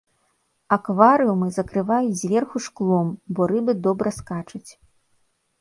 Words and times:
Акварыумы 0.77 1.49
закрываюць 1.57 2.17
зверху 2.21 2.57
шклом, 2.69 3.13
бо 3.37 3.41
рыбы 3.53 3.79
добра 3.89 4.09
скачуць. 4.21 4.67